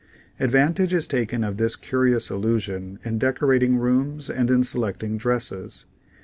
[0.39, 5.85] Advantage is taken of this curious illusion in dec orating rooms and in selecting dresses.